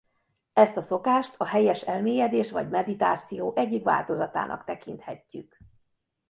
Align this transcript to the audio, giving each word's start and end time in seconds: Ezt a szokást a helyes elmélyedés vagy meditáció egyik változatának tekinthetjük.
Ezt 0.53 0.77
a 0.77 0.81
szokást 0.81 1.33
a 1.37 1.45
helyes 1.45 1.81
elmélyedés 1.81 2.51
vagy 2.51 2.69
meditáció 2.69 3.53
egyik 3.55 3.83
változatának 3.83 4.63
tekinthetjük. 4.63 5.57